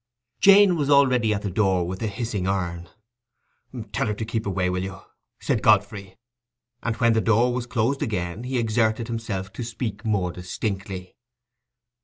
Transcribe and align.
Jane 0.39 0.77
was 0.77 0.89
already 0.89 1.31
at 1.31 1.43
the 1.43 1.51
door 1.51 1.85
with 1.87 1.99
the 1.99 2.07
hissing 2.07 2.47
urn. 2.47 2.89
"Tell 3.91 4.07
her 4.07 4.15
to 4.15 4.25
keep 4.25 4.47
away, 4.47 4.67
will 4.67 4.81
you?" 4.81 4.99
said 5.39 5.61
Godfrey; 5.61 6.17
and 6.81 6.95
when 6.95 7.13
the 7.13 7.21
door 7.21 7.53
was 7.53 7.67
closed 7.67 8.01
again 8.01 8.45
he 8.45 8.57
exerted 8.57 9.07
himself 9.07 9.53
to 9.53 9.63
speak 9.63 10.03
more 10.03 10.31
distinctly. 10.31 11.15